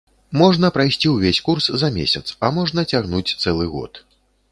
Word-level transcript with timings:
Можна 0.41 0.69
прайсці 0.77 1.11
ўвесь 1.11 1.41
курс 1.49 1.67
за 1.81 1.89
месяц, 1.97 2.21
а 2.47 2.51
можна 2.59 2.85
цягнуць 2.93 3.35
цэлы 3.45 3.65
год. 3.75 3.93